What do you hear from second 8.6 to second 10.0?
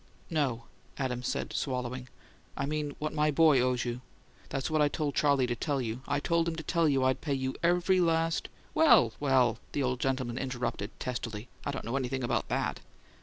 "Well, well!" the old